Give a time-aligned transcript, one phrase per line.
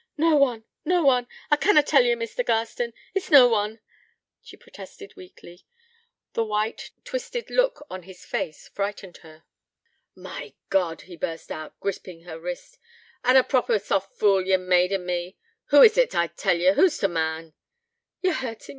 [0.17, 1.27] 'No one, no one.
[1.51, 2.43] I canna tell ye, Mr.
[2.43, 2.91] Garstin....
[3.13, 3.81] It's no one,'
[4.41, 5.63] she protested weakly.
[6.33, 9.43] The white, twisted look on his face frightened her.
[10.15, 12.79] 'My God!' he burst out, gripping her wrist,
[13.23, 15.37] 'an' a proper soft fool ye've made o' me.
[15.65, 16.73] Who is't, I tell ye?
[16.73, 17.53] Who's t' man?'
[18.23, 18.69] 'Ye're hurtin' me.